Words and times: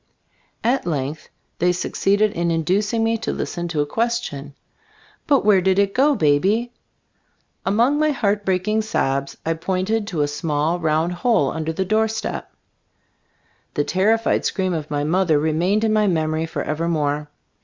At 0.63 0.87
length 0.87 1.29
they 1.59 1.71
succeeded 1.71 2.31
in 2.31 2.47
induc 2.47 2.91
ing 2.91 3.03
me 3.03 3.19
to 3.19 3.31
listen 3.31 3.67
to 3.67 3.81
a 3.81 3.85
question, 3.85 4.55
"But 5.27 5.45
where 5.45 5.61
did 5.61 5.77
it 5.77 5.93
go, 5.93 6.15
Baby?" 6.15 6.71
Among 7.67 7.99
my 7.99 8.09
heart 8.09 8.43
breaking 8.43 8.81
sobs 8.81 9.37
I 9.45 9.53
pointed 9.53 10.07
to 10.07 10.21
a 10.23 10.27
small 10.27 10.79
round 10.79 11.13
hole 11.13 11.51
under 11.51 11.71
the 11.71 11.85
doorstep. 11.85 12.51
The 13.75 13.83
terrified 13.83 14.43
scream 14.43 14.73
of 14.73 14.89
my 14.89 15.03
mother 15.03 15.37
remained 15.37 15.83
in 15.83 15.93
my 15.93 16.07
memory 16.07 16.47
forever 16.47 16.87
more. 16.89 17.29